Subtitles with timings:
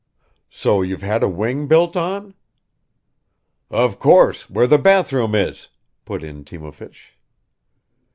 [0.49, 2.33] "So you've had a wing built on?"
[3.69, 5.69] "Of course, where the bathhouse is,"
[6.05, 7.15] put in Timofeich.